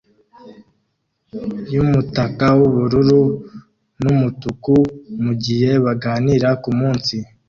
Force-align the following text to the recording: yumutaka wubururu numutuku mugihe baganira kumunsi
yumutaka 1.73 2.45
wubururu 2.57 3.21
numutuku 4.01 4.75
mugihe 5.23 5.71
baganira 5.85 6.49
kumunsi 6.63 7.15